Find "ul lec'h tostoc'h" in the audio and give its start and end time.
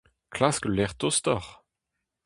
0.67-1.51